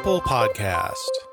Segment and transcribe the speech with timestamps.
[0.00, 1.29] Ample Podcast.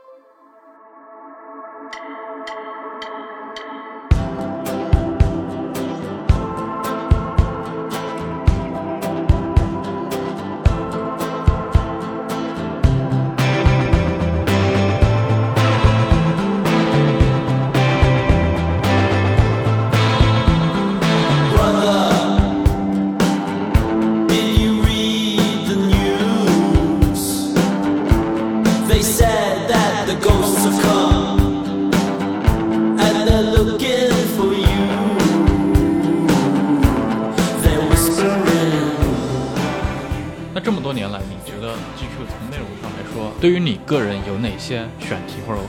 [44.68, 45.62] 些选题或者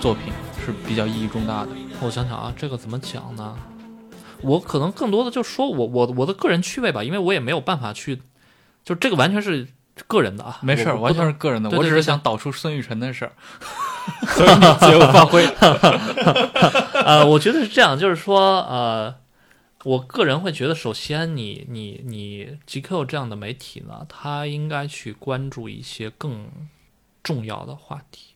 [0.00, 0.32] 作品
[0.64, 1.68] 是比较意义重大的？
[2.00, 3.54] 我想想啊，这个怎么讲呢？
[4.40, 8.22] 我可能更多的就说我我我的个人趣味吧，因为我也没有办法去，
[8.82, 9.68] 就这个完全是
[10.08, 13.32] 个人的啊，没事完全是个人的，对对我只是想导出孙雨辰的事儿，
[14.32, 15.44] 所以你自由发挥。
[17.04, 19.14] 呃，我觉得是这样，就是说，呃，
[19.84, 26.46] 我个人会觉得，首先你你你 GQ 这样的媒体呢，它应该去关注一些更
[27.22, 28.34] 重要的话题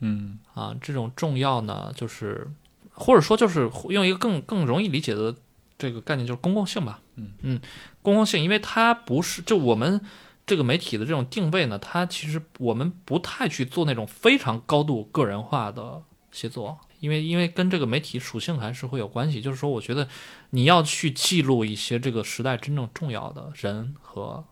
[0.00, 2.50] 嗯啊，这种重要呢，就是
[2.92, 5.34] 或者说就是用一个更更容易理解的
[5.78, 7.00] 这个概念，就是公共性吧。
[7.16, 7.60] 嗯嗯，
[8.02, 10.00] 公共性，因为它不是就我们。
[10.48, 16.00] 这个媒体的这种定位呢，它其实我们不太去做那种非常高度个人化的
[16.30, 19.40] 写作，因为因为跟这个媒体属性还是会有关系。
[19.42, 20.06] 就是说，我觉得
[20.50, 24.44] 你要去记录一些这个时代真正重要的人和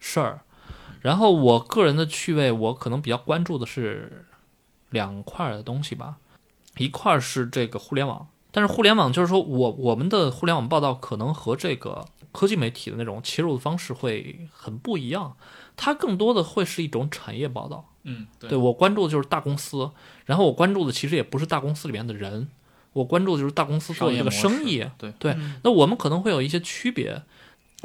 [0.00, 0.40] 事儿。
[1.06, 4.26] 然后我个人的趣味，我可能比较关注的是
[4.90, 6.16] 两块儿的东西吧，
[6.78, 15.36] 一块儿是这个互联网，但是互联网就是说我我们的互联网报道可能和这个科技媒体的那种切入的方式会很不一样，
[15.76, 17.88] 它更多的会是一种产业报道。
[18.02, 19.88] 嗯，对对我关注的就是大公司，
[20.24, 22.48] 然后我关注的其实也不是大公司里面的人，
[22.92, 24.84] 我关注的就是大公司做的这个生意。
[24.98, 27.22] 对对，那我们可能会有一些区别。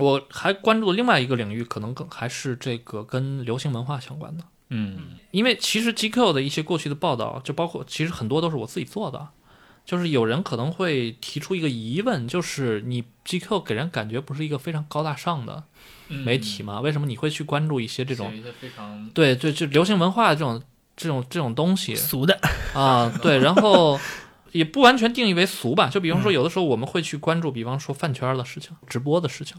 [0.01, 9.29] 我还关注的另外一个领域，可能更还是这个跟流行文化相关的，嗯因为其实 GQ 的一些过去的报道，就包括其实很多都是我自己做的。
[9.83, 15.63] 就是有人可能会提出一个疑问，就是你 GQ 给人感觉不是一个非常高大上的
[16.07, 16.81] 媒体吗？
[16.81, 20.61] 为什么你会去关注一些这种一些非常对对，就流行文化这种
[20.95, 22.39] 这种这种东西俗的，
[22.75, 23.99] 啊，对，然后
[24.53, 25.89] 也不完全定义为俗吧。
[25.89, 29.57] 就比方说，有的时候我们会去关注，比方说饭圈的事情、直播的事情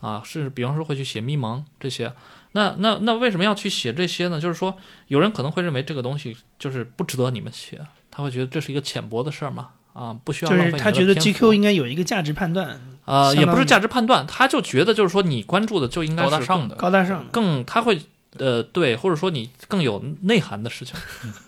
[0.00, 2.12] 啊，甚至比方说会去写迷蒙这些。
[2.52, 4.40] 那那那为什么要去写这些呢？
[4.40, 4.76] 就是说，
[5.08, 9.68] 有人可能会认为这个东西就是不值得你们写，他会觉得这是一个浅薄的事儿嘛。
[9.92, 16.76] 啊，不需要就是浪费他觉得 GQ 应该有一个价值判断，呃，也不是价值判断，他就觉得就是说你关注的就应该是高大上的。
[16.76, 17.26] 高大上。
[17.32, 18.00] 更他会
[18.38, 20.94] 呃对，或者说你更有内涵的事情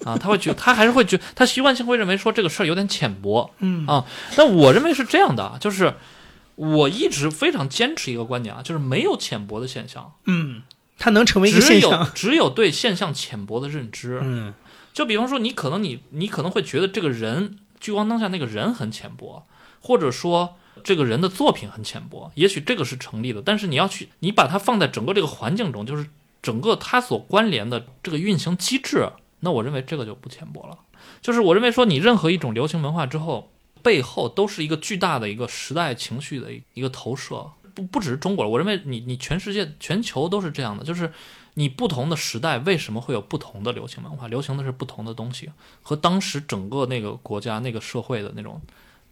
[0.04, 4.04] 啊，他会觉他还是会觉他习惯性会认为说这个事儿有点浅薄，嗯啊，
[4.36, 5.94] 那我认为是这样的，就是
[6.60, 10.60] 我一直非常坚持一个观点啊，就是没有浅薄的现象，嗯，
[10.98, 12.10] 它能成为一个只有现象。
[12.14, 14.20] 只有对现象浅薄的认知。
[14.22, 14.52] 嗯
[14.92, 19.46] 就比方说，你可能你你可能会觉得这个人聚光灯下那个人很浅薄，
[19.80, 23.40] 或者说这个人的作品很浅薄，也许这个是成立的。
[23.40, 26.06] 但是你要去你把它放在整个这个环境中，就是
[26.42, 30.76] 整个它所关联的这个运行机制，那我认为这个就不浅薄了。
[31.22, 33.50] 就是我认为说，你任何一种流行文化之后，
[33.82, 41.12] 背后都是一个巨大的一个时代情绪的一个投射，不不只是中国，我认为你你全世界全球都是这样的，就是
[41.54, 44.28] 你不同的时代为什么会有不同的流行文化？
[44.28, 45.50] 流行的是不同的东西，
[45.82, 48.60] 和当时整个那个国家、那个社会的那种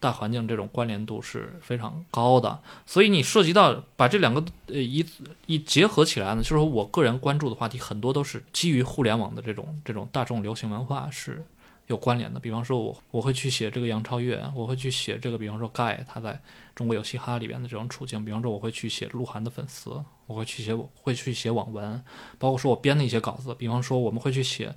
[0.01, 2.61] 大环境这种关联度是非常高的。
[2.87, 5.05] 所以你涉及到把这两个呃一
[5.47, 11.45] 一结合起来呢，就是说我个人关注的话题很多都是基于互联网的这种这种大众流行文化是
[11.89, 12.41] 有关联的。
[12.41, 16.41] 比方说我我会去写这个杨超越，我会去写这个，比方说盖他在
[16.75, 22.03] 中国有嘻哈里边的这种处境，比方说我会去写鹿晗的粉丝，我会去写会去写网文，
[22.39, 24.75] 包括说我编的一些稿子，比方说我们会去写，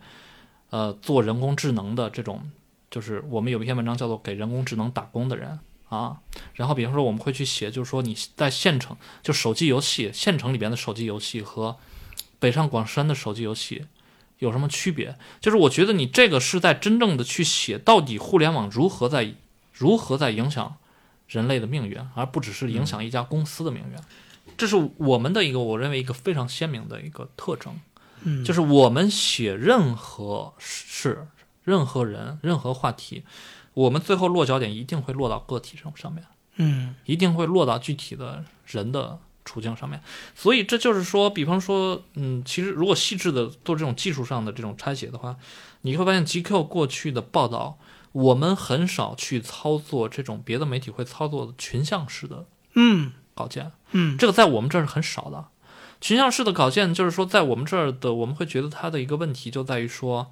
[0.72, 2.52] 呃，做人工智能的这种，
[2.90, 5.60] 就是我们有一篇文章叫做《给人工智能打工的人》
[5.96, 6.22] 啊，
[6.54, 11.78] 然后比方说我们会去写，就是说你在县城就手机游戏，县城里边的手机游戏和
[12.40, 13.86] 北上广深的手机游戏
[14.42, 15.16] 有什么区别？
[15.40, 19.36] 就是我觉得你这个是在真正的去写到底互联网如何在
[19.72, 20.78] 如何在影响
[21.28, 23.96] 人类的命运，而不只是影响一家公司的命运。
[24.58, 27.80] 这是我们的一个我认为一个非常鲜明的一个特征。
[28.24, 31.28] 嗯，就是我们写任何事、
[31.64, 33.24] 任何人、任何话题，
[33.76, 40.02] 我们最后落脚点一定会落到个体上上面，嗯一定会落到具体的人的处境上面。
[40.36, 45.38] 所以这就是说，比方说，嗯，其实如果细致的做这种技术上的这种拆解的话，
[45.82, 47.78] 你会发现 GQ 过去的报道，
[48.12, 52.46] 我们很少去操作这种别的媒体会操作的群像式的
[52.76, 53.72] 嗯稿件。
[53.92, 55.48] 嗯，这个在我们这儿是很少的。
[56.00, 60.32] 群像式的稿件，就是说在我们这儿的，我们会觉得它的一个问题就在于说，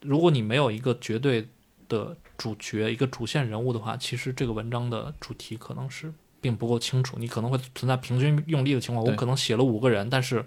[0.00, 1.48] 如果你没有一个绝对
[1.88, 6.12] 的主角、一个主线人物的话，其实这个文章的主题可能是
[6.46, 9.04] 并不够清楚，你可能会存在平均用力的情况。
[9.04, 10.46] 我可能写了五个人，但是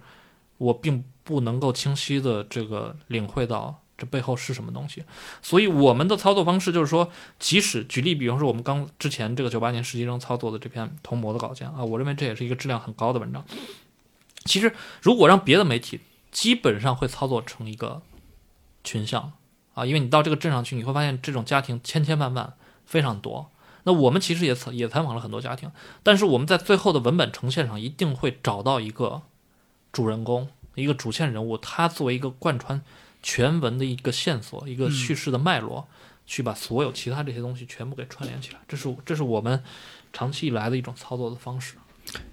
[0.57, 5.03] 我并不能够清晰的这个领会到这背后是什么东西。
[5.41, 13.43] 所以我们的操作方式就是说，即使举例，比方说我们刚之前这个九八年实习生操作的这篇同模的稿件啊，我认为这也是一个质量很高的文章。
[14.45, 15.99] 其实如果让别的媒体，
[16.31, 18.01] 基本上会操作成一个
[18.85, 19.33] 群像
[19.73, 22.53] 啊，因为你到这个镇上去，你会发现这种家庭千千万万，
[22.85, 23.51] 非常多。
[23.89, 25.71] 那我们其实也采也采访了很多家庭，
[26.03, 29.23] 但是我们在最后的文本呈现上一定会找到一个
[29.91, 32.79] 主人公，一个主线人物，他作为一个贯穿
[33.23, 35.87] 全文的一个线索，一个叙事的脉络，
[36.27, 38.59] 去把所有其他这些东西全部给串联起来。
[38.67, 39.63] 这是这是我们
[40.13, 41.73] 长期以来的一种操作的方式。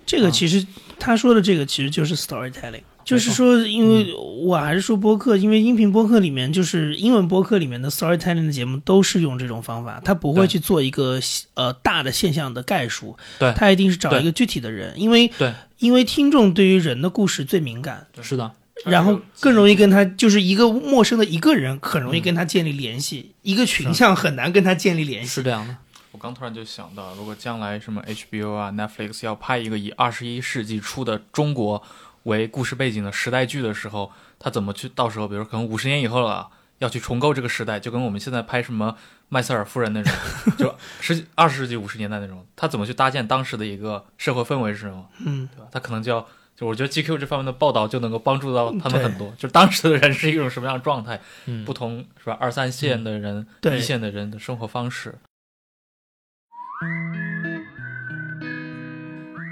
[0.04, 0.66] 这个其实
[0.98, 11.20] 他说的这个其实就是 storytelling，就是说，因为我还是说播客，因为音频播客里面就是英文播客里面的 storytelling 的节目都是用这种方法，他不会去做一个
[11.54, 13.52] 呃大的现象的概述，对。
[13.52, 18.50] 他一定是找一个具体的人，因为对，因为听众对于人的故事最敏感，是的，
[18.84, 25.28] 然后更容易跟他就是一个陌生的一个人很容易跟他建立联系，一个群像很难跟他建立联系。
[25.28, 25.76] 是这样的。
[26.12, 31.82] 我刚突然就想到，如果将来什么 HBO 啊、Netflix 要拍一个以二十一世纪初的中国
[32.26, 34.88] 为故事背景的时代剧的时候，他怎么去？
[34.88, 38.96] 到时候，比如可能五十年以后了，要去重构这个时代，就跟我们现在拍什么
[39.28, 40.12] 麦瑟尔夫人那种，
[40.58, 45.08] 就十几二十世纪五十年代那种，他怎么去搭建当时的一个社会氛围是什么？
[45.24, 45.68] 嗯，对吧？
[45.70, 46.26] 他可能就要，
[46.56, 52.36] 就我觉得 GQ 这方面的报道就能够帮助到他们很多，就当时的人是一种什么样的状态，嗯，不同是吧？
[52.40, 55.14] 二三线的人、对一线的人的生活方式。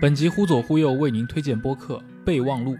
[0.02, 2.72] 本集忽左忽右为您推荐播客《备忘录》。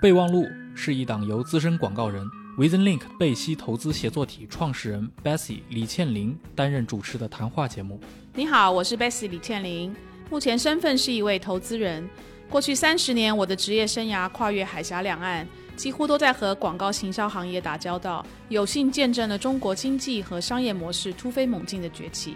[0.00, 2.24] 备忘录是一档由资深广告人
[2.56, 8.00] VisionLink 贝西投资协作体创始人 Bessie 李倩玲担任主持的谈话节目。
[8.34, 9.94] 你好，我是 Bessie 李倩玲，
[10.30, 12.08] 目前身份是一位投资人。
[12.48, 15.46] 过去三十年，我的职业生涯跨越海峡两岸，
[15.76, 22.34] 几乎都在和广告行销行业打交道，有幸见证了中国经济和商业模式突飞猛进的崛起。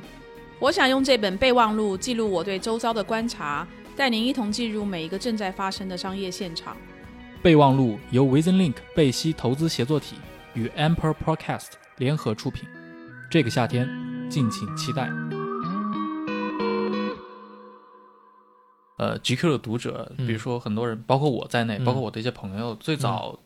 [0.60, 3.66] 我想用这本备忘录记录我对周遭的观察，
[3.98, 6.76] 带您一同进入每一个正在发生的商业现场。
[7.42, 10.14] 备忘录由 VisionLink 贝西投资协作体
[10.54, 12.68] 与 Amper Podcast 联合出品。
[13.28, 13.88] 这个夏天，
[14.30, 15.10] 敬请期待。
[18.98, 23.36] 呃，GQ 的读者，嗯比如说很多人，包括我在内，嗯包括我的一些朋友，最早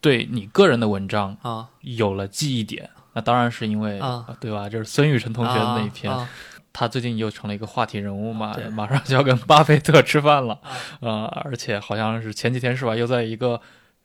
[0.00, 4.68] 对你个人的文章啊有了记忆点，那当然是因为，啊呃对吧？
[4.68, 6.28] 就是孙雨辰同学的那一篇，啊
[6.72, 10.60] 他最近又成了一个话题人物嘛对，马上就要跟巴菲特吃饭了，
[11.00, 13.60] 呃，而且好像是前几天是吧，又在一个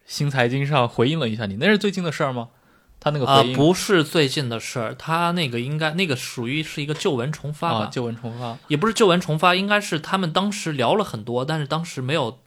[0.06, 2.50] 新财经上回应了一下你，那是最近的事儿吗？
[3.00, 12.40] 他那个啊回应、不是最近的事儿，他那个应该那个属于是一个旧闻重发吧，啊，旧闻重发，也不是旧闻重发，应该是他们当时聊了很多，但是当时没有，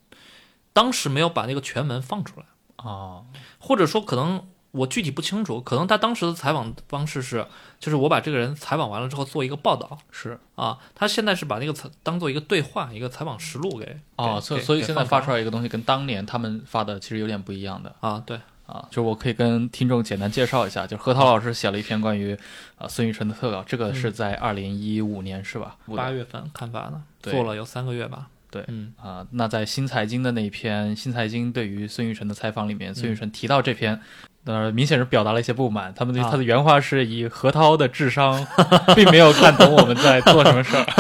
[0.73, 2.47] 当时没有把那个全文放出来，
[2.77, 3.25] 啊，
[3.59, 7.47] 或者说可能我具体不清楚，可能他当时的采访方式是，
[7.81, 10.39] 就是我把这个人采访完了之后做一个报道是。
[10.55, 22.35] 啊，他现在是把那个采当做一个对话，一个采访实录给哦，给给所以所以现在发出来一个东西跟当年他们发的其实有点不一样的啊，对，啊，就是我可以跟听众简单介绍一下，就是何涛老师写了一篇关于
[22.79, 25.77] 啊孙雨晨的特稿，这个是在二零一五年是吧？
[25.95, 28.95] 八月份刊发的，做了有三个月吧，对嗯。
[28.97, 34.01] 啊、那在新财经的那一篇新财经对于孙玉晨的采访里面，孙玉晨提到这篇，
[34.47, 35.93] 呃，明显是表达了一些不满。
[35.95, 38.47] 他们的、啊他的原话是以何涛的智商，
[38.97, 40.87] 并没有看懂我们在做什么事儿。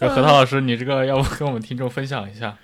[0.00, 2.54] 就何涛老师，你这个要不跟我们听众分享一下？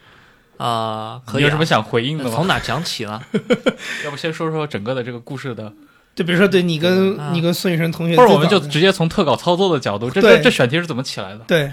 [0.58, 1.38] 啊，可以、啊。
[1.38, 2.30] 你有什么想回应的吗？
[2.34, 3.20] 从哪讲起呢？
[4.04, 5.72] 要不先说说整个的这个故事的，
[6.14, 11.44] 就比如说，对你跟、啊你跟孙雨晨同学或者我们就直接从特稿操作的角度，这这这选题是怎么起来的？
[11.46, 11.70] 对，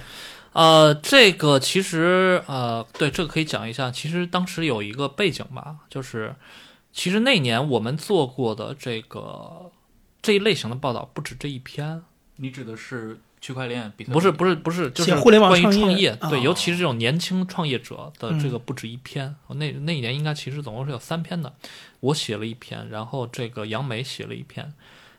[0.56, 3.92] 呃，这个其实呃，对，这个可以讲一下。
[3.92, 6.34] 其实当时有一个背景吧，就是
[6.94, 9.70] 其实那年我们做过的这个
[10.22, 12.02] 这一类型的报道不止这一篇，
[12.38, 13.92] 你指的是区块链？
[13.98, 19.36] 比特不是不是不是，就是互联网关于创业创业，对，哦尤其是这种年轻创业者的这个嗯不止一篇。
[19.50, 21.54] 那那一年应该其实总共是有三篇的，
[22.00, 24.72] 我写了一篇，然后这个杨梅写了一篇，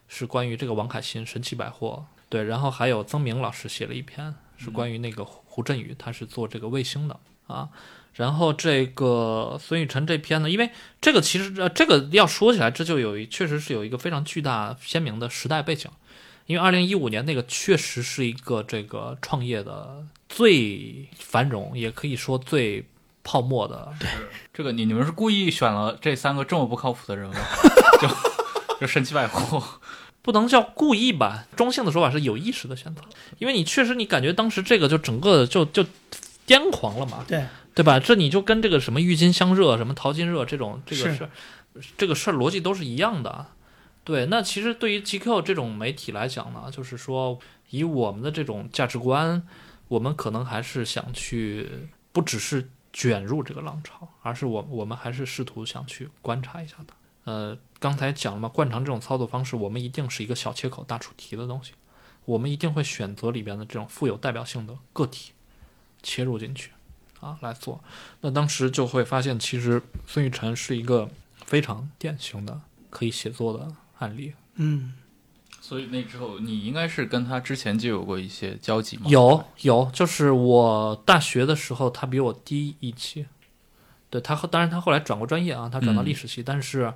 [0.08, 7.68] 是关于这个王凯欣神奇百货，对，然后还有曾明老师写了一篇，是关于那个胡振宇他是做这个卫星的啊。
[8.14, 10.70] 然后这个孙雨晨这篇呢，因为
[11.02, 15.90] 这个其实呃，这个要说起来，这就有一确实是有一个非常巨大鲜明的时代背景，
[16.46, 22.86] 因为二零一五年那个确实是一个这个创业的最繁荣，也可以说最
[23.22, 23.92] 泡沫的。
[24.54, 27.36] 这个你你们是故意选了这三个这么不靠谱的人吗？
[28.00, 28.08] 就
[28.80, 29.62] 就神奇百货，
[30.26, 33.00] 不能叫故意吧，中性的说法是有意识的选择，
[33.38, 35.84] 因为你确实你感觉当时这个就整个就就
[36.48, 38.00] 癫狂了嘛，对，对吧？
[38.00, 41.30] 这你就跟这个什么郁金香热、什么淘金热这种这个是事儿，
[41.96, 43.46] 这个事儿逻辑都是一样的。
[44.02, 47.38] 对，那其实对于 GQ 这种媒体来讲呢，就是说
[47.70, 49.46] 以我们的这种价值观，
[49.86, 56.94] 我们可能还是想去，不只是卷入这个浪潮，而是我我们还是试图想去观察一下它。
[57.30, 61.72] 呃，刚才讲了嘛，惯常这种操作方式，我们一定是一个小切口大出题的东西，
[62.24, 65.32] 我们一定会选择里边的这种富有代表性的个体
[66.02, 66.70] 切入进去
[67.20, 67.82] 啊来做。
[68.20, 71.08] 那当时就会发现，其实孙雨晨是一个
[71.44, 74.32] 非常典型的可以写作的案例。
[74.54, 74.94] 嗯，
[75.60, 79.04] 所以那之后你应该是跟他之前就有过一些交集吗？
[79.08, 83.26] 有有，就是我大学的时候，他比我低一期。
[84.08, 86.94] 对他后，当然他后来转过专业啊，他转到历史系，但是，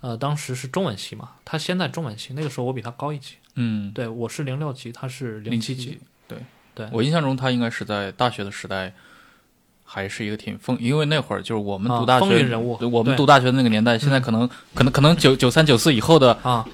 [0.00, 3.34] 呃，当时是中文系嘛，他先在中文系，那个时候我比他高一级。
[3.54, 6.00] 嗯，对我是零六级，他是零七级级。。
[6.28, 6.38] 对
[6.74, 8.92] 对我印象中他应该是在大学的时代，
[9.84, 16.66] 还是一个挺风，因为那会儿就是我们啊读大学、风云人物我们读大学的那个年代，现在可能、可能可能九九三九四以后的啊，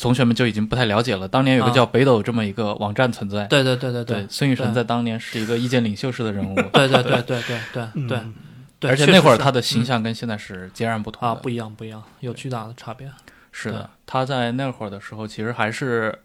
[0.00, 1.28] 同学们就已经不太了解了。
[1.28, 8.34] 当年有个啊叫北斗这么一个网站存在，对对对对对，孙雨晨在当年是一个意见领袖式的人物，对对对对对对嗯
[8.82, 13.10] 而且那会儿他的形象跟现在是截然不同的啊不一样不一样，有巨大的差别。
[13.52, 16.18] 是的，他在那会儿的时候，其实还是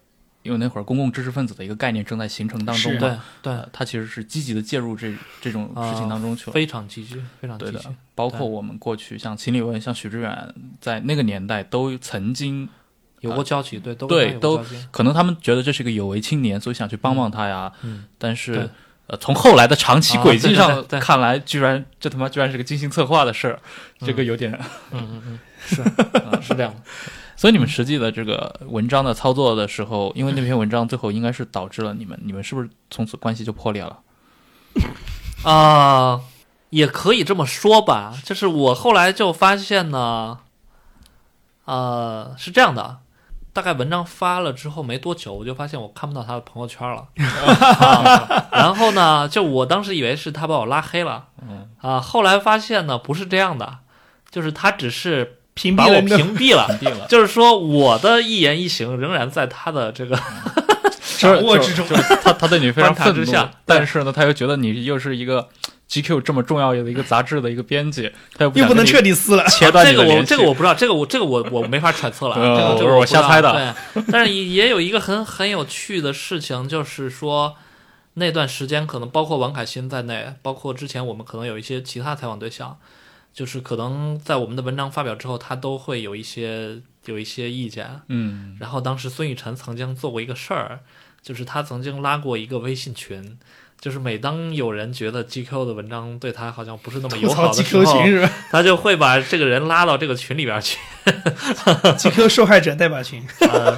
[0.43, 6.53] 因为那会儿公共知识分子的一个概念正在形成当中是对嘛，对，呃他其实是积极的介入这这种事情当中去了。
[6.53, 12.67] 非常积极，非常积对的极。，包括我们过去像秦理文、像许知远，在那个年代都曾经，
[13.21, 17.71] 有过交集，对，都对都可能他们觉得这是一个有为青年，所以想去帮帮他呀。
[17.83, 18.69] 嗯，但是对，
[19.11, 23.59] 呃，从后来的长期啊轨迹上看来，居然这他妈居然是个精心策划的事儿，
[23.99, 24.57] 这个嗯有点。
[24.91, 26.81] 嗯嗯 嗯，是啊是这样的。
[27.35, 33.99] 所以你们实际的这个文章的操作的时候，因为那篇文章最后应该是导致了你们，你们是不是从此关系就破裂了？
[35.43, 36.21] 啊、
[36.69, 38.13] 也可以这么说吧。
[38.23, 40.37] 就是我后来就发现呢，
[41.65, 42.99] 呃，是这样的，
[43.53, 47.07] 大概文章发了之后没多久，我就发现我看不到他的朋友圈了。
[47.19, 53.79] 啊、然后呢，就我当时以为是他把我拉黑了，嗯啊，后来发现呢不是这样的，
[54.29, 56.17] 就是他只是屏把我蔽了
[56.77, 57.07] 屏蔽了。
[57.07, 60.17] 就是说，我的一言一行仍然在他的这个
[61.17, 61.85] 掌握之中。
[62.23, 65.49] 他他对你非常愤怒，但是呢，他又觉得你又是一个
[65.91, 77.57] GQ 这么重要的一个杂志的一个编辑，他又不又不能彻底撕了，切断这个我这个我不知道，这个我这个我我没法揣测了这个这我我瞎猜的对，但是也也有一个很很有趣的事情，就是说
[78.13, 82.77] 那段时间可能包括王凯欣在内，包括之前我们可能有一些其他采访对象，
[83.33, 87.99] 就是可能在我们的文章发表之后，他都会有一些有一些意见。
[88.07, 90.79] 嗯然后当时孙雨辰曾经做过一个事儿，
[91.21, 93.37] 就是他曾经拉过一个微信群。
[93.81, 97.95] 就是每当有人觉得 GQ 的文章对他好像不是那么友好的时候，
[98.51, 100.77] 他就会把这个人拉到这个群里边去。？
[101.97, 103.75] GQ 受害者代表群， 呃，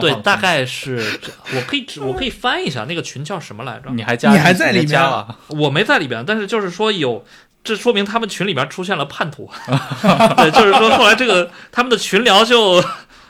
[0.00, 3.90] 对，大概是这我可以我可以翻一下那个群叫什么来着？
[3.90, 7.22] 你还加你还在里面加了，我没在里边，但是就是说有，
[7.62, 9.50] 这说明他们群里边出现了叛徒。
[10.36, 12.82] 对，就是说后来这个他们的群聊就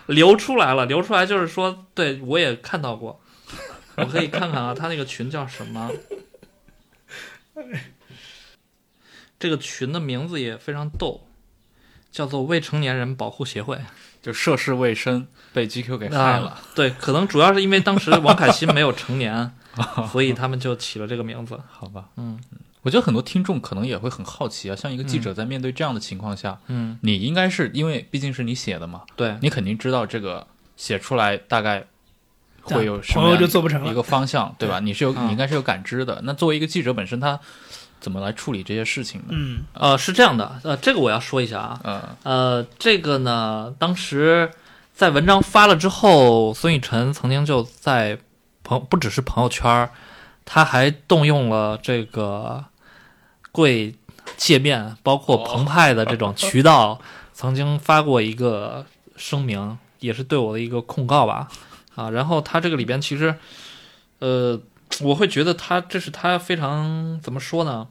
[0.07, 3.21] 流出来了，流出来就是说，对我也看到过，
[4.01, 5.91] 我可以看看啊，他那个群叫什么？
[9.39, 11.27] 这个群的名字也非常逗，
[12.11, 13.79] 叫做未成年人保护协会。
[14.23, 16.49] 就涉世未深，被 GQ 给害了。
[16.49, 16.63] 啊。
[16.75, 19.51] 对，可能主要是因为当时王凯欣没有成年，
[20.13, 21.59] 所以他们就起了这个名字。
[21.71, 22.39] 好吧，嗯
[22.83, 31.87] 我觉得很多听众可能也会很好奇啊，像一个记者在面对这样的情况下，嗯，你应该是因为毕竟是你写的嘛，对，你肯定知道这个写出来大概
[32.63, 33.91] 会有什朋友么就做不成了。
[33.91, 34.81] 一个方向，对吧？
[34.81, 36.21] 你是有嗯你应该是有感知的。
[36.25, 37.39] 那作为一个记者本身，他
[38.01, 39.27] 怎么来处理这些事情呢？
[39.31, 44.51] 嗯，呃，是这样的，呃，这个我要说一下啊，嗯呃，这个呢，当时
[44.95, 48.19] 在文章发了之后，孙雨晨曾经就在
[48.63, 49.91] 朋不只是朋友圈，
[50.45, 52.65] 他还动用了这个
[53.53, 53.95] 贵
[54.37, 57.01] 界面，包括澎湃的这种 渠道，
[57.33, 58.87] 曾经发过一个
[59.17, 61.49] 声明，也是对我的一个控告吧，
[62.01, 63.35] 啊，然后他这个里边其实，
[64.21, 64.59] 呃，
[65.03, 67.89] 我会觉得他这是他非常怎么说呢？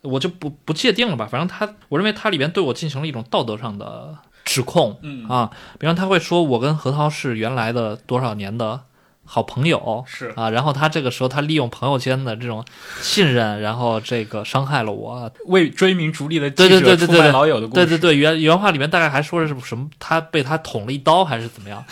[0.00, 8.84] 我就不不界定了吧，反正他，我认为他里边对我进行了一种道德上的指控，嗯啊，比方他会说我跟何涛是原来的多少年的
[9.24, 12.64] 好朋友，是啊，然后他这个时候他利用朋友间的这种
[13.00, 17.86] 信任，然后这个伤害了我，为追名逐利的对记者出卖对对对对老友的故事。
[17.86, 19.88] 对对对，原原话里面大概还说的是什么？
[19.98, 21.82] 他被他捅了一刀还是怎么样？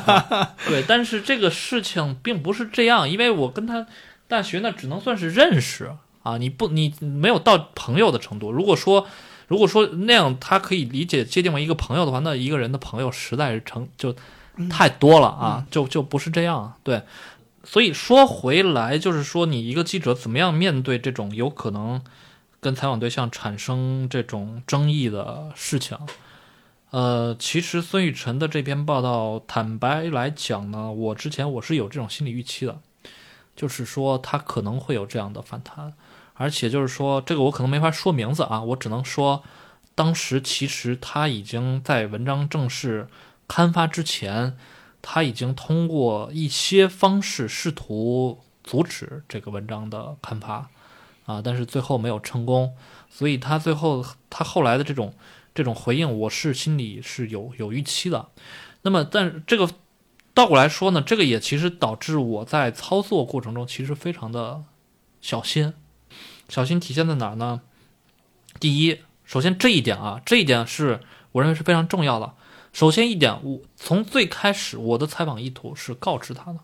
[0.66, 3.86] 对，但是这个事情并不是这样，因为我跟他
[4.28, 5.90] 大学那只能算是认识
[6.22, 8.50] 啊，你不你没有到朋友的程度。
[8.52, 9.06] 如果说
[9.48, 14.14] 如果说那样，他可以理解界定为一个朋友的话，那一个人的朋友实在是成就
[14.68, 16.74] 太多了啊，就就不是这样。
[16.82, 17.02] 对，
[17.64, 22.02] 所以说回来就是说，你一个记者怎么样面对这种有可能
[22.60, 25.96] 跟采访对象产生这种争议的事情？
[26.90, 32.80] 呃，其实孙雨晨的这篇报道，坦白来讲呢，我之前我是有这种心理预期的，
[33.54, 35.92] 就是说他可能会有这样的反弹，
[36.34, 39.44] 而且就是说这个我可能没法说名字啊，我只能说，
[39.94, 43.06] 当时其实他已经在文章正式
[43.50, 44.56] 刊发之前，
[45.02, 50.70] 他已经通过一些方式试图阻止这个文章的刊发，
[51.26, 52.76] 啊，但是最后没有成功，
[53.10, 55.12] 所以他最后他后来的这种
[55.52, 58.28] 这种回应，我是心里是有有预期的。
[58.82, 59.68] 那么，但这个
[60.32, 64.62] 倒过来说呢，这个也其实导致我在操作过程中其实非常的
[65.20, 65.74] 小心。
[66.48, 67.62] 小心体现在哪儿呢？
[68.60, 71.00] 第一，首先这一点啊，这一点是
[71.32, 72.34] 我认为是非常重要的。
[72.72, 76.58] 首先一点，我从最开始我的采访意图是告知他的，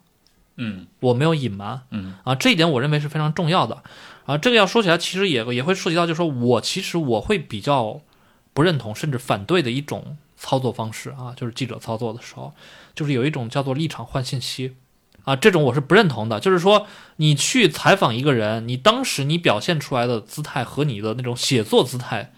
[0.56, 0.86] 嗯。
[1.00, 2.14] 我没有隐瞒，嗯。
[2.25, 3.82] 啊，这一点我认为是非常重要的。
[4.25, 4.38] 啊。
[4.38, 8.00] 这个要说起来，其实也也会涉及到，就是说我其实我会比较
[8.52, 12.52] 不认同甚至反对的一种操作方式啊，就是记者操作的时候，
[12.94, 14.76] 就是有一种叫做立场换信息。
[15.25, 16.38] 啊，这种我是不认同的。
[16.38, 16.86] 就是说，
[17.16, 22.32] 你去采访一个人，你当时你表现出来的姿态和你的那种写作姿态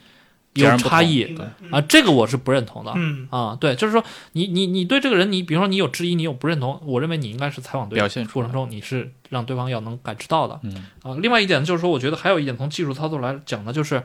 [0.62, 2.92] 有差异对啊，这个我是不认同的。
[2.97, 10.59] 嗯啊，对，就是说你你你对这个人，你比如说你有质疑，你有不认同，我认为你应该是采访对表现出来过程中，你是让对方要能感知到的。
[10.62, 14.03] 嗯啊，另外一点就是说，我觉得还有一点从技术操作来讲呢，就是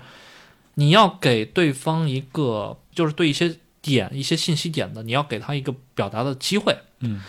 [0.76, 6.78] 你要给对方一个，就是对一些点、一些信息点的，你要给他一个表达的机会。
[7.00, 7.22] 嗯，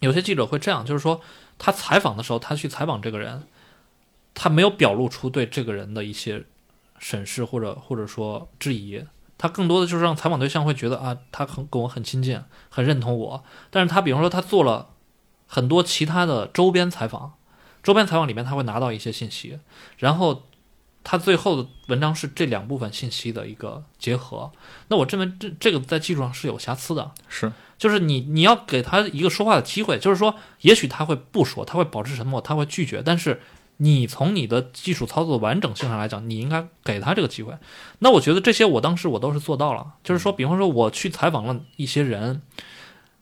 [0.00, 1.20] 有些记者会这样，就是说
[1.58, 3.42] 他采访的时候，他去采访这个人，
[4.34, 6.44] 他没有表露出对这个人的一些
[6.98, 9.04] 审视或者或者说质疑，
[9.36, 13.44] 他更多的就是让采访对象会觉得啊，他很跟我很亲近，很认同我。
[13.70, 14.90] 但是他比方说他做了
[15.46, 17.34] 很多其他的周边采访，
[17.82, 19.58] 周边采访里面他会拿到一些信息，
[19.98, 20.44] 然后
[21.02, 24.50] 他最后的文章是这两部分信息的一个结合。
[24.88, 33.42] 那我认为这这个在技术上是有瑕疵的，是就是你你要给他一个说话的机会，就是说，也许他会不说，他会保持沉默，他会拒绝，但是
[33.78, 37.52] 你从你的技术操作完整性上来讲，你应该给他这个机会。
[37.98, 42.40] 那我觉得这些我当时我都是做到了，就是说，比方说我去采访了一些人，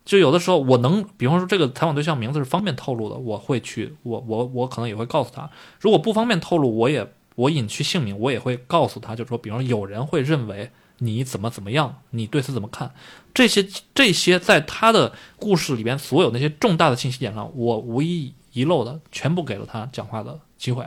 [0.05, 12.93] 就有的时候我能，比方说这个采访对象名字是方便透露的，我会去，我我我可能也会告诉他，如果不方便透露，我也我隐去姓名，我也会告诉他，就是说，比方说有人会认为你怎么怎么样，你对此怎么看？
[13.33, 20.87] 这些这些在他的故事里边所有那些重大的信息点上，我无一遗漏的全部给了他讲话的机会，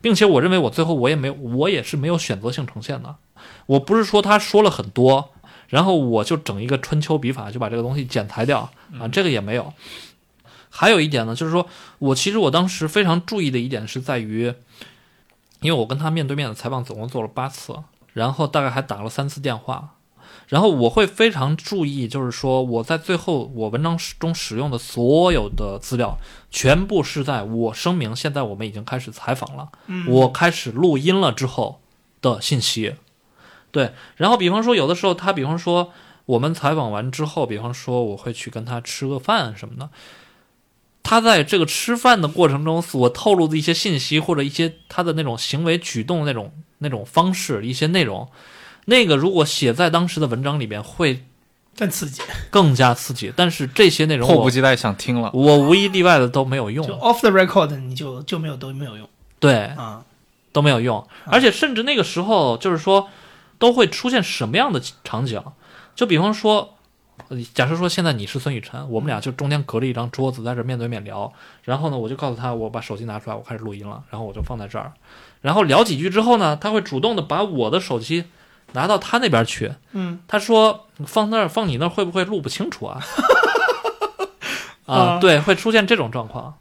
[0.00, 3.16] 并且我认为我最后我也没有，我也是没有选择性呈现的。
[3.66, 5.30] 我不是说他说了很多，
[5.68, 9.72] 然后我就整一个春秋笔法就把这个东西剪裁掉啊，这个也没有。
[10.70, 11.66] 还有一点呢，就是说
[11.98, 14.52] 我其实我当时非常注意的一点是在于，
[15.60, 17.74] 因为我跟他面对面的采访总共做了八次，
[18.12, 19.94] 然后大概还打了三次电话，
[20.48, 26.18] 然后我会非常注意，就是说我在最后我文章中使用的所有的资料，
[26.50, 29.68] 全部是在我声明现在我们已经开始采访了，
[30.08, 31.80] 我开始录音了之后
[32.22, 32.94] 的信息。
[33.70, 35.92] 对，然后比方说有的时候他，比方说
[36.24, 39.90] 我们采访完之后，比方说我会去跟他吃个饭什么的，
[41.02, 48.26] 他在这个吃饭的过程中所透露的一些信息或者一些他的那种行为举动那种那种方式一些内容，
[48.88, 51.24] 那个如果写在当时的文章里面会
[51.76, 52.20] 更刺激，
[52.50, 55.30] 更加刺激，但是这些内容我迫不及待想听了。
[55.32, 60.04] 我无一例外的都没有用就，off the record 你就就没有都没有用对，啊。
[60.50, 63.08] 都没有用，而且甚至那个时候就是说，
[63.58, 65.40] 都会出现什么样的场景？
[65.94, 66.74] 就比方说，
[67.28, 71.30] 呃假设说现在你是孙雨晨，我们俩就中间隔着一张桌子在这面对面聊，
[71.62, 74.90] 然后呢，我就告诉他我把手机拿出来，我开始录音了，然后我就放在这儿，
[75.42, 78.24] 然后聊几句之后呢，他会主动的把我的手机
[78.72, 83.00] 拿到他那边去，嗯，他说放那儿放你那儿会不会录不清楚啊？
[84.86, 86.58] 啊，啊对，会出现这种状况。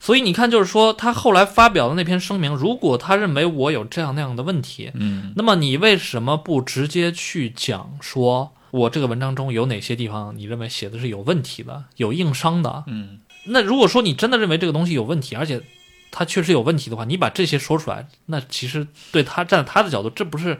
[0.00, 12.82] 所以你看，就是说他后来发表的那篇声明，如果他认为我有这样那样的问题，嗯，那么你为什么不直接去讲说我这个文章中有哪些地方你认为写的是有问题的、有硬伤的？
[12.88, 15.62] 嗯，那如果说你真的认为这个东西有问题，而且
[16.10, 20.58] 他确实有问题的话，你把这些说出来，那其实对他站在他的角度，这不是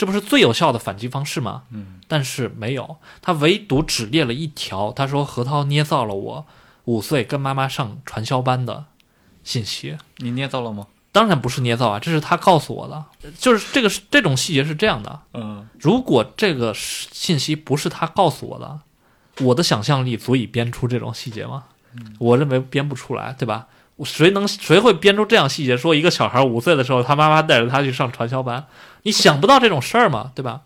[0.00, 1.64] 这不是最有效的反击方式吗？
[1.72, 6.46] 嗯，但是没有，他唯独只列了一条，他说何涛捏造了我
[6.86, 8.86] 五岁跟妈妈上传销班的
[9.44, 9.98] 信息。
[10.16, 10.86] 你捏造了吗？
[11.12, 13.04] 当然不是捏造啊，这是他告诉我的，
[13.38, 18.80] 就是这个是这种细节是这样的，嗯，如果这个信息不是他告诉我的，
[19.44, 21.64] 我的想象力足以编出这种细节吗？
[22.18, 23.66] 我认为编不出来，对吧？
[24.02, 25.76] 谁能谁会编出这样细节？
[25.76, 28.64] 说一个小孩五岁的时候，他妈妈带着他去上传销班，
[29.02, 30.32] 你想不到这种事儿吗？
[30.34, 30.62] 对吧？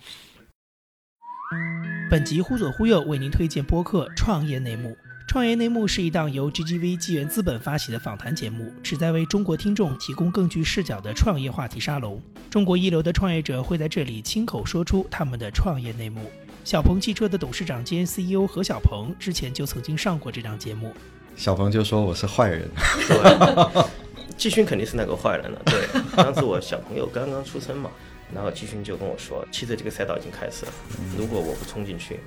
[2.10, 4.88] 本集忽左忽右为您推荐播客《创业内幕》。
[5.26, 12.20] 《创业内幕》是一档由 GGV 纪元资本发起的访谈节目，旨在为中国听众提供更具视角的创业话题沙龙。
[12.50, 16.30] 中国一流的创业者会在这里亲口说出他们的创业内幕。
[16.64, 20.92] 小鹏汽车的董事长兼 CEO 何小鹏之前就曾经上过这档节目。
[21.36, 22.68] 小鹏就说我是坏人，
[23.08, 23.84] 对，
[24.36, 25.60] 季勋肯定是那个坏人了。
[25.66, 27.90] 对，当时我小朋友刚刚出生嘛，
[28.32, 30.72] 然后季勋就跟我说，其实这个赛道已经开始了，
[31.18, 32.20] 如果我不冲进去，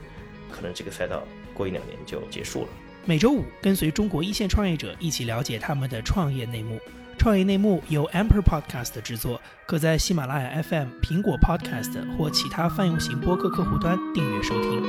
[0.51, 2.67] 可能这个赛道过一两年就结束了。
[3.05, 6.79] 每周五跟随中国一线创业者一起了解他们的创业内幕。
[7.17, 14.83] 创业内幕由 Amper Podcast 制作，可在喜马拉雅 FM、苹果 Podcast 或其他泛用型播客客户端订阅收听。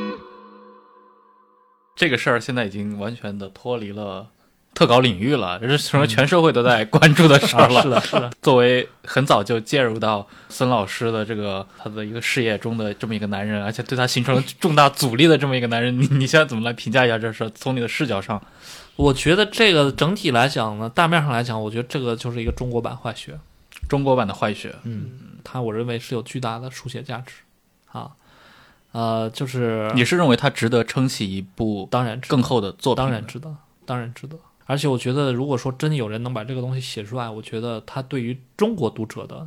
[1.97, 4.31] 这个事儿现在已经完全的脱离了
[4.79, 7.83] 特稿领域了，这是成为全社会都在关注的事儿了。
[7.83, 17.51] 是的，是的，作为很早就介入到孙老师的这个他的一个事业中的这么一个男人，而且对他形成了重大阻力的这么一个男人，你 你现在怎么来评价一下这事儿？
[17.57, 18.41] 从你的视角上，
[18.95, 23.37] 我觉得这个整体来讲呢，大面上来讲，我觉得这个就是一个中国版坏学。
[23.89, 25.11] 中国版的坏学，嗯，
[25.43, 27.33] 他我认为是有巨大的书写价值
[27.91, 28.13] 啊。
[28.93, 33.05] 呃，就是你是认为他值得撑起一部当然更厚的作品？
[33.05, 34.39] 当然值得，当然值得。
[34.69, 39.47] 而且我觉得，如果说真有人能把这个东西写出来，我觉得他对于中国读者的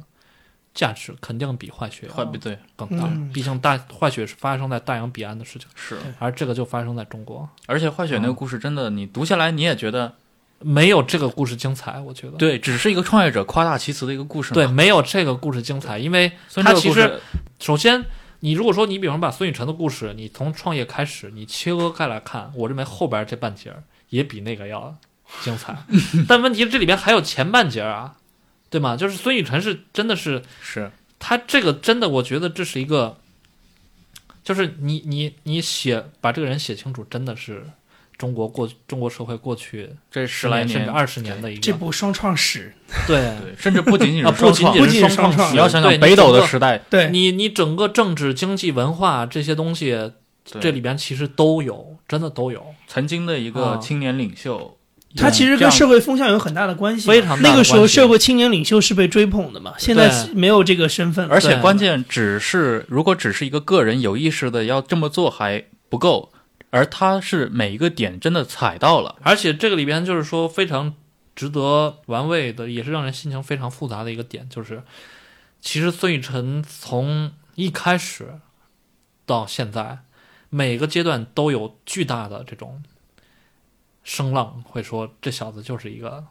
[0.73, 3.05] 价值肯定比坏血要对，更大。
[3.05, 10.15] 嗯毕竟大坏血是发生在大洋彼岸的事情，是，而这个就发生在中国，而且坏血那个故事真的，你读下来你也觉得
[10.59, 11.99] 没有这个故事精彩。
[11.99, 14.55] 我觉得，对，只是一个创业者夸大其词的一个故事。
[14.55, 17.21] 对，没有这个故事精彩，因为所以这个故它其实
[17.59, 18.03] 首先，
[18.39, 24.95] 你如果说你比方把孙雨晨的故事，你从创业开始，你切割开来看，我认为后边这半截儿也比那个要
[25.41, 25.77] 精彩。
[26.27, 28.15] 但问题是这里边还有前半截啊，
[28.69, 28.97] 对吗？
[28.97, 33.17] 就是孙雨晨是真的是是他这个真的，我觉得这是一个，
[34.43, 37.65] 就是你你你写把这个人写清楚，真的是
[38.17, 42.73] 中国过中国社会过去这十来年甚至二十年的一个这部双创史，
[43.07, 50.11] 对对，甚至不仅仅 啊，是不仅仅不仅双创史，是双创你要想想北斗的时代，对你你整个政治、经济、文化这些东西，
[50.43, 54.77] 这里边其实都有，真的都有，曾经的一个啊青年领袖，
[55.15, 57.07] 它其实跟社会风向有很大的关系。
[57.07, 61.33] 非常大那个时候，社会青年领袖是被追捧的嘛，现在没有这个身份了。
[61.33, 66.31] 而且关键只是，如果只是一个个人有意识的要这么做还不够，
[66.69, 70.93] 而他是每一个点真的踩到了，而且这个里边就是说非常
[71.35, 74.81] 值得玩味的，也是让人心情非常复杂的一个点，就是
[75.59, 78.39] 其实孙雨晨从一开始
[79.25, 79.99] 到现在，
[80.49, 82.81] 每个阶段都有巨大的这种
[84.03, 86.25] 声浪，会说这小子就是一个。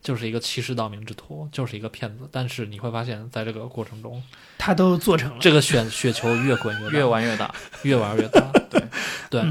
[0.00, 2.28] 就是一个欺世盗名之徒，就是一个骗子。
[2.30, 4.22] 但是你会发现在这个过程中，
[4.56, 5.38] 他都做成了。
[5.40, 7.54] 这个选雪球越滚越大， 越玩越大。
[7.82, 8.40] 越玩越大。
[8.70, 8.80] 对
[9.28, 9.42] 对，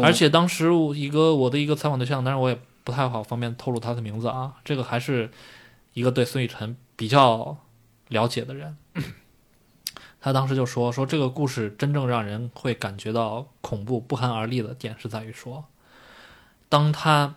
[0.00, 5.28] 而且当时我一个我的一个采访对象，当然我也不太好方便透露他的名字啊，这个还是
[5.92, 7.58] 一个对孙雨晨比较
[8.10, 8.76] 了解的人。
[10.20, 15.64] 他当时就说说这个故事真正让人会感觉到恐怖不寒而栗的点是在于说，
[16.74, 17.36] 当他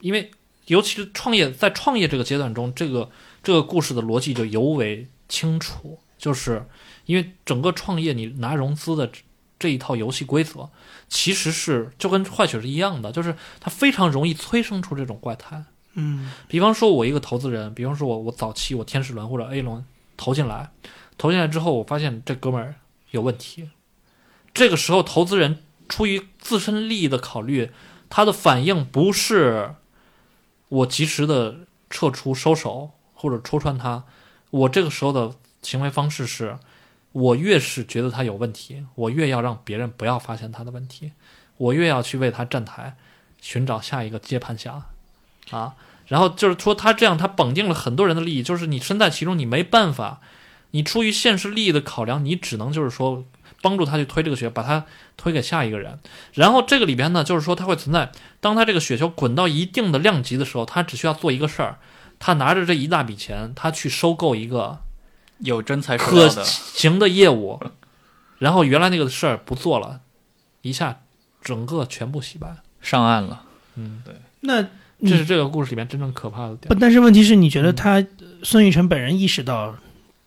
[0.00, 0.30] 因为
[0.66, 3.08] 尤其是创业在创业这个阶段中，这个
[3.42, 6.66] 这个故事的逻辑就尤为清楚，就是
[7.06, 9.10] 因为整个创业你拿融资的
[9.58, 10.68] 这一套游戏规则，
[11.08, 15.64] 其实是就跟坏血是一样的，就是它非常容易催生出这种怪胎。
[15.94, 19.82] 嗯，比方说，我一个投资人，比方说我我早期我天使轮或者 A 轮
[20.18, 20.68] 投进来，
[21.16, 22.74] 投进来之后，我发现这哥们儿
[23.12, 23.70] 有问题。
[24.52, 27.70] 这个时候，投资人出于自身利益的考虑，
[28.08, 29.74] 他的反应不是
[30.68, 34.04] 我及时的撤出、收手或者戳穿他，
[34.50, 36.58] 我这个时候的行为方式是，
[37.12, 41.12] 我越是觉得他有问题，我越要让别人不要发现他的问题，
[41.56, 42.96] 我越要去为他站台，
[43.40, 44.86] 寻找下一个接盘侠。
[45.50, 45.74] 啊。
[46.08, 50.20] 然后就是说他这样，他绑定了很多人的利益，就是你身在其中，你没办法，
[50.70, 53.24] 你出于现实利益的考量，你只能就是说
[53.66, 54.84] 帮助他去推这个雪，把他
[55.16, 55.98] 推给下一个人。
[56.34, 61.78] 然后这个里边呢，就是说它会存在，当他这个雪球滚到一定的量级的时候，他只需要做一个事儿，
[62.20, 64.78] 他拿着这一大笔钱，他去收购一个
[65.38, 67.60] 有真材实的，行的业务，
[68.38, 70.02] 然后原来那个事儿不做了，
[70.62, 71.00] 一下
[71.42, 72.58] 整个全部洗白。
[72.80, 73.42] 上岸了。
[73.74, 74.62] 嗯，对那
[75.02, 76.78] 这是这个故事里面真正可怕的不，点。
[76.80, 78.04] 但是问题是你觉得他
[78.42, 79.76] 孙玉成本人意识到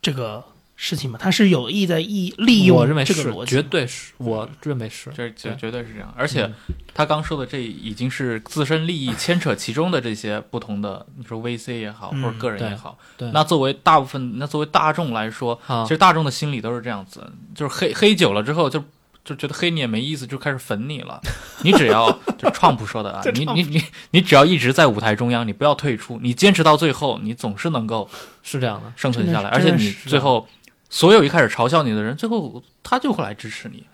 [0.02, 0.44] 这个
[0.82, 1.20] 事情嘛？
[1.22, 5.12] 他是有意在意利用我认为是这个逻，辑绝对是，我认为是。
[5.14, 6.54] 这这绝对是这样，而且嗯
[6.94, 18.82] 他刚说的这已经是自身利益牵扯其中的这些不同的，你说 VC 也好，嗯或者个人也好，对那作为大部分，那作为大众来说，啊其实大众的心理都是这样子，就是黑黑久了之后就。
[19.26, 21.22] 就觉得黑你也没意思，就开始粉你了。
[21.62, 28.10] 你只要就创普说的啊， 你你你你只要一直在舞台中央，你不要退出，你坚持到最后，你总是能够
[28.42, 29.50] 是这样的，生存下来。
[29.50, 30.48] 而且你最后，
[30.90, 33.86] 所有一开始嘲笑你的人，最后他就会来支持你。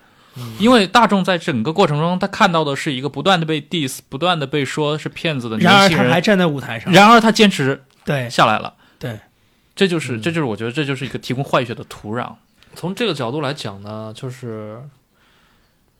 [0.58, 8.74] 因为大众在整个过程中，他看到的是一个不断的被 diss、不断的被说是骗子的然而年轻人，他还站在舞台上，然而他坚持对下来了。
[8.98, 9.18] 对，
[9.74, 12.34] 这就是这就是我觉得这就是一个提供坏血的土壤。
[12.74, 14.82] 从这个角度来讲呢，就是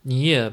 [0.02, 0.52] 你也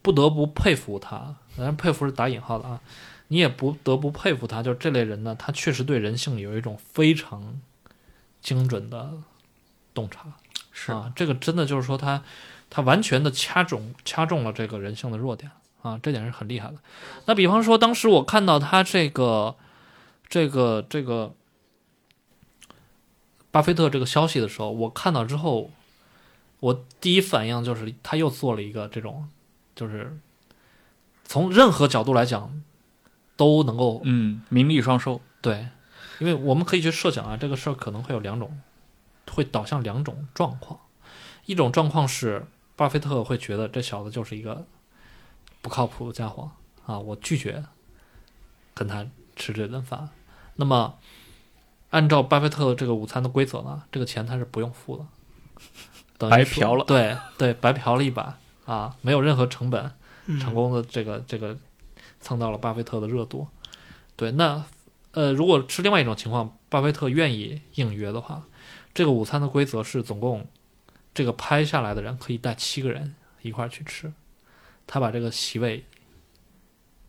[0.00, 2.80] 不得不佩服他，当然佩服是打引号的啊，
[3.26, 7.60] 你也不得不佩服他，就是这类人呢，他确实对人性有一种非常
[8.46, 9.10] 精准的
[9.92, 10.32] 洞察。
[10.70, 12.22] 是啊，这个真的就是说他
[12.70, 15.50] 他完全的掐中掐中了这个人性的弱点
[15.82, 16.76] 啊，这点是很厉害的。
[17.24, 19.56] 那比方说，当时我看到他这个
[20.28, 21.34] 这个这个
[23.50, 25.72] 巴菲特这个消息的时候，我看到之后，
[26.60, 29.28] 我第一反应就是他又做了一个这种，
[29.74, 30.16] 就是
[31.24, 32.62] 从任何角度来讲
[33.34, 35.20] 都能够嗯，名利双收。
[35.40, 35.68] 对，
[36.18, 38.60] 因为我们可以去设想啊，这个事儿可能会有两种，
[39.30, 40.80] 会导向两种状况。
[41.44, 44.66] 一种状况是，巴菲特会觉得这小子就是一个
[45.62, 46.50] 不靠谱的家伙
[46.84, 47.64] 啊，我拒绝
[48.74, 50.08] 跟他吃这顿饭。
[50.56, 50.98] 那么，
[51.90, 55.06] 按照巴菲特这个午餐的规则呢，这个钱他是不用付的，
[56.18, 59.92] 等于白嫖了对对，白嫖了一把啊，没有任何成本，
[60.26, 61.56] 嗯成功的这个这个
[62.20, 63.46] 蹭到了巴菲特的热度。
[64.16, 64.64] 对，那
[65.16, 68.46] 呃，如果是另外一种情况，巴菲特愿意应约的话，
[68.92, 70.46] 这个午餐的规则是总共
[71.14, 74.12] 这个拍下来的人可以带七个人一块儿去吃，
[74.86, 75.86] 他把这个席位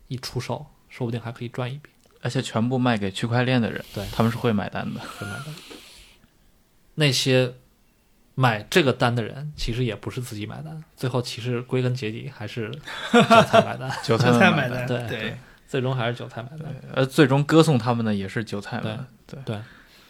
[0.06, 1.90] 一出售，说不定还可以赚一笔。
[2.22, 5.00] 而且全部卖给区块链的人，对他们是会买单的。
[5.20, 5.54] 会买单。
[6.94, 7.56] 那些
[8.34, 12.70] 买这个单的人，其实也不是自己买单，最后其实归根结底还是
[13.12, 16.74] 韭菜买单， 韭菜买菜买单，对对，最终还是韭菜买单。
[16.94, 18.98] 呃，最终歌颂他们的也是韭菜们。
[19.26, 19.54] 对对。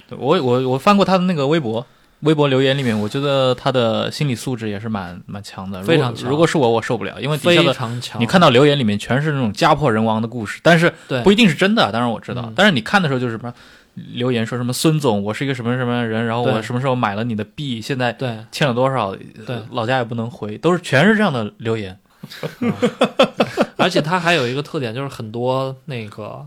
[0.09, 0.17] 对。
[0.17, 1.87] 我我我翻过他的那个微博，
[2.21, 6.31] 微博留言里面，我觉得他的心理素质也是蛮蛮强的，非常强。
[6.31, 10.91] 如果是我，我受不了，因为底下非的常强，你看到留言里面全是那种家破人亡的故事，但是
[11.23, 12.43] 不一定是真的，当然我知道。
[12.47, 12.53] 嗯。
[12.57, 13.53] 但是你看的时候就是什么
[13.95, 18.17] 留言说什么孙总，我是一个什么什么人，然后我什么时候买了你的币，现在
[18.51, 19.59] 欠了多少，对。
[19.73, 21.99] 老家也不能回，都是全是这样的留言。
[23.77, 26.47] 而且他还有一个特点，就是很多那个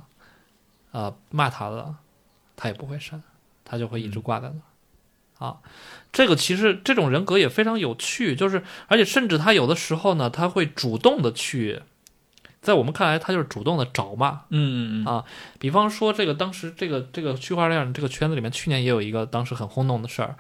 [0.91, 1.96] 呃骂他的，
[2.56, 3.22] 他也不会删，
[3.65, 5.58] 他就会一直挂在那儿、啊。
[6.12, 11.82] 这个其实这种人格也非常有趣，就是而且甚至他有的时候呢，他会主动的去，
[12.62, 14.41] 在我们看来，他就是主动的找骂。
[14.50, 15.24] 嗯嗯嗯啊
[15.58, 20.36] 比方说，这个当时这个这个区块链这个圈子里面，去年也有一个当时很轰动的事儿，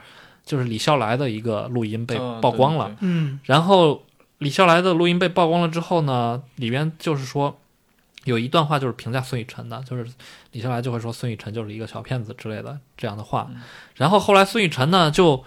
[0.45, 2.87] 就是李笑来的一个录音被哦曝光了。
[2.87, 4.03] 对对对嗯然后
[4.41, 7.59] 李笑来的录音被曝光了之后呢，里边就是说
[8.23, 10.07] 有一段话就是评价孙雨辰的，就是
[10.51, 13.51] 李笑来就会说孙雨辰就是一个小骗子之类的这样的话。
[13.93, 15.43] 然后后来孙雨辰呢就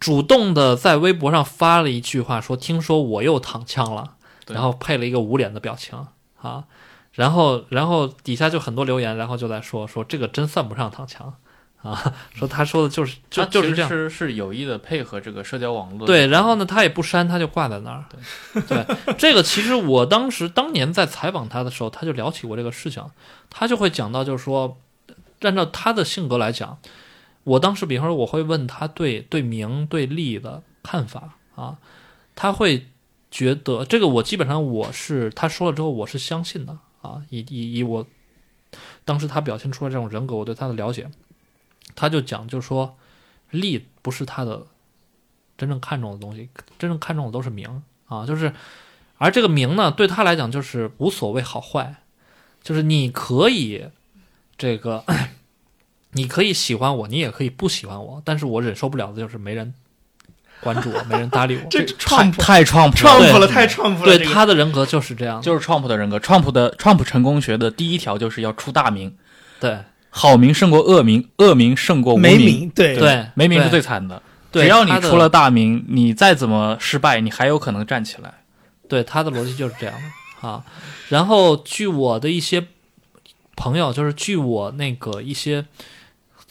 [0.00, 4.16] 主动的在微博上发了一句话说：“听说我又躺枪了。”
[4.48, 6.06] 然后配了一个捂脸的表情
[6.40, 6.64] 啊。
[7.12, 11.34] 然后，然后底下就很多留言，然后就在说说这个真算不上躺枪
[11.82, 16.06] 啊，说他说的就是就他就是这样，是是有意的配合这个社交网络。
[16.06, 18.04] 对，然后呢，他也不删，他就挂在那儿。
[18.68, 18.86] 对，
[19.18, 23.04] 这个其实我当时当年在采访他的时候，他就聊起过这个事情，
[23.50, 24.78] 他就会讲到，就是说，
[25.40, 26.78] 按照他的性格来讲，
[27.44, 31.78] 我当时比方说我会问他对对名对利的看法啊，
[32.36, 32.86] 他会
[33.30, 38.06] 觉得这个我基本上我是他说了之后我是相信的啊，以以以我
[39.04, 41.10] 当时他表现出来这种人格，我对他的了解，
[41.94, 42.96] 他就讲就是说
[43.50, 44.66] 利不是他的
[45.58, 48.52] 真正看重的东西，真正看重的都是名啊，就是，
[49.18, 51.96] 而这个名呢，对他来讲就是无所谓好坏，
[52.62, 53.86] 就是你可以
[54.58, 55.04] 这个，
[56.12, 59.72] 你可以喜欢我，你也可以不喜欢我，但是我忍受不了的就是没人
[60.60, 61.66] 关注我，没人搭理我。
[61.70, 64.04] 这太 Trump 太 Trump 了，太 Trump 了。
[64.04, 69.16] 对他的人格就是这样，就是 Trump 的人格，Trump 的 Trump 成功学的第一条就是要出大名，
[69.60, 69.78] 对
[70.14, 74.22] 好名胜过恶名，恶名胜过无没名，对对，没名是最惨的。
[74.50, 78.34] 对只要你他的出了大名，你再怎么失败，你还有可能站起来。
[78.86, 79.94] 对，他的逻辑就是这样
[80.42, 80.62] 的啊。
[81.08, 82.66] 然后据我的一些
[83.56, 85.64] 朋友，就是据我那个一些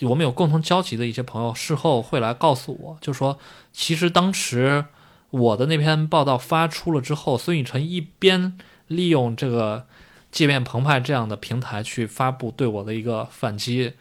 [0.01, 3.37] 我们有共同交集的一些朋友，事后会来告诉我，就说
[3.71, 4.85] 其实当时
[5.29, 9.85] 我的那篇报道发出了之后，孙雨晨一边利用这个
[10.31, 13.93] 界面澎湃这样的平台去发布对我的一个反击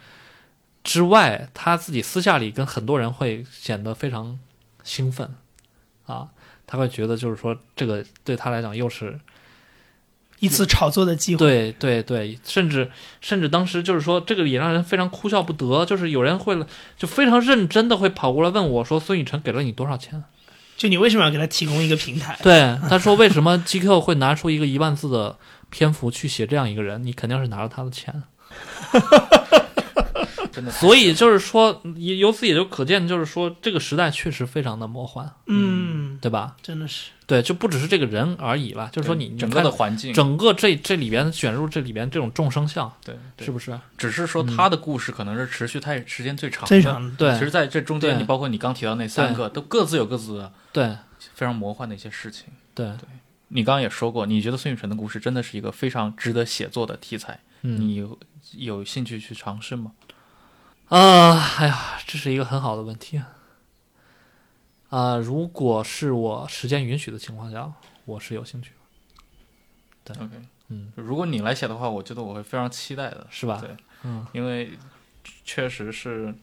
[0.85, 4.39] 之外，他自己私下里跟很多人会显得非常
[4.83, 5.35] 兴奋
[6.07, 6.29] 啊。
[6.67, 9.19] 他会觉得就是说，这个对他来讲又是
[10.39, 11.39] 一次炒作的机会。
[11.39, 12.89] 对对对，甚至
[13.21, 15.85] 甚至当时就是说，这个也让人非常哭笑不得。
[15.85, 16.65] 就是有人会了，
[16.97, 20.23] 就非常认真的会跑过来问我说：“孙雨晨给了你多少钱
[20.77, 22.39] 就你为什么要给他提供一个平台？”？
[22.41, 25.37] 对，他说：“为什么 GQ 会拿出一个一万字的
[25.71, 27.03] 篇幅去写这样一个人？
[27.03, 28.23] 你肯定是拿了他的钱。
[30.53, 36.57] ”真的，所以就是说，由由此也就可见，就是说这个时代确实非常的魔幻，嗯，对吧？
[36.61, 37.11] 真的是。
[37.25, 43.79] 对，就不只是这个人而已了，就是说你整个的环境，整个这这里边卷入这里边这种众生相，对，是不是？
[43.97, 50.97] 只是说他的故事可能是持续太时间最长的，最长对其实在这中间，你包括你刚提到那三个，都各自有各自的对
[51.35, 52.47] 非常魔幻的一些事情。
[52.75, 52.91] 对，
[53.53, 57.81] 你刚刚也说过，你觉得孙雨晨的故事真的是一个非常值得写作的题材，嗯。
[57.81, 58.19] 你有
[58.53, 59.93] 有兴趣去尝试吗？
[60.89, 63.21] 啊，哎呀，这是一个很好的问题
[64.89, 67.73] 啊、如果是我时间允许的情况下，
[68.07, 68.73] 我是有兴趣
[70.05, 70.31] 的，OK，
[70.69, 73.61] 嗯，如果你来写的话，我觉得我会非常期待的，是吧？
[73.61, 74.77] 对，嗯，因为
[75.45, 76.35] 确实是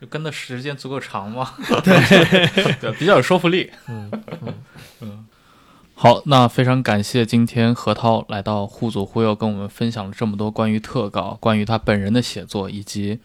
[0.00, 3.72] 就跟的时间足够长嘛，对， 比较有说服力。
[3.88, 4.10] 嗯。
[5.00, 5.26] 嗯
[5.98, 13.18] 好，那非常感谢今天何涛来到互左互右，跟我们分享了这么多关于特稿、关于他本人的写作，以及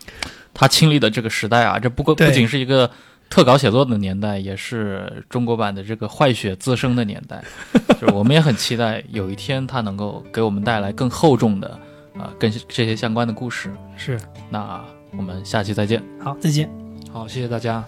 [0.54, 1.78] 他亲历的这个时代啊。
[1.78, 2.90] 这不过不仅是一个
[3.30, 7.44] 特稿写作的年代，也是中国版的这个坏血滋生的年代。
[8.00, 11.78] 就是我们也很期待有一天他能够给我们带来更厚重的
[12.18, 13.70] 啊、跟这些相关的故事。
[13.98, 14.18] 是。
[14.50, 14.82] 那
[15.18, 16.02] 我们下期再见。
[16.24, 16.70] 好，再见。
[17.12, 17.84] 好，谢谢大家。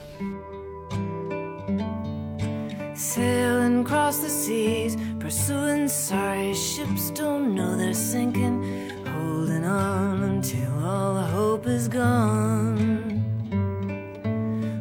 [3.04, 8.64] Sailing across the seas, pursuing sorry ships, don't know they're sinking.
[9.06, 13.22] Holding on until all hope is gone.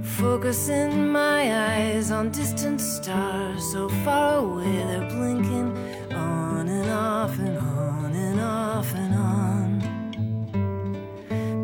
[0.05, 1.41] Focusing my
[1.75, 5.77] eyes on distant stars, so far away they're blinking.
[6.15, 9.81] On and off and on and off and on.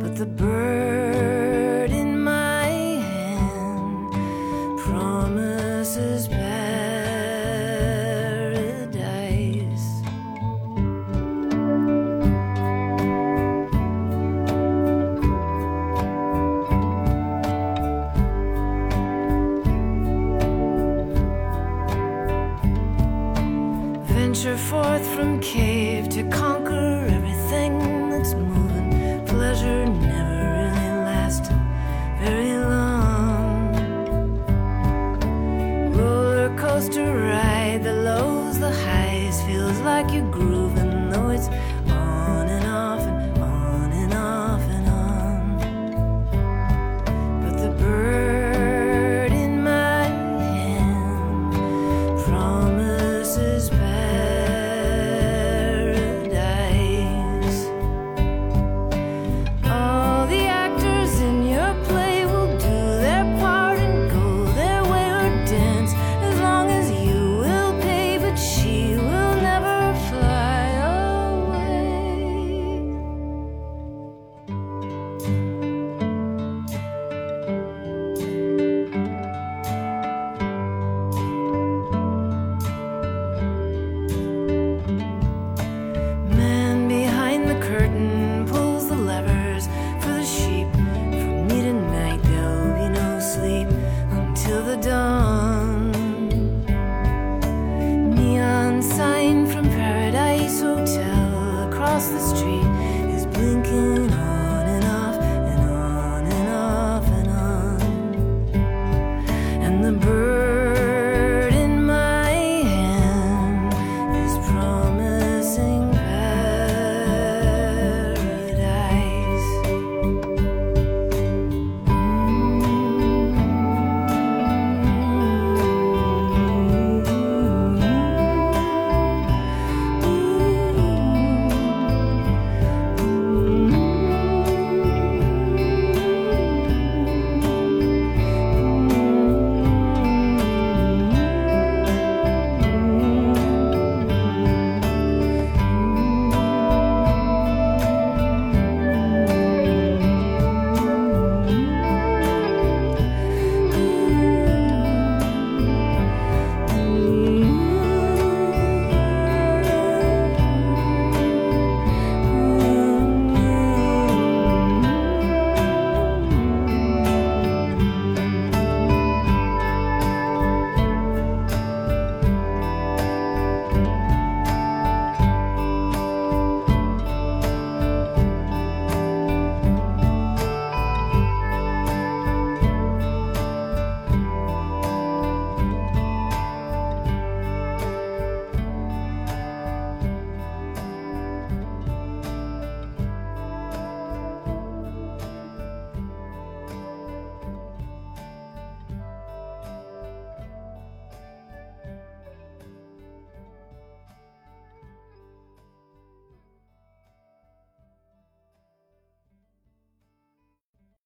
[0.01, 1.48] But the bird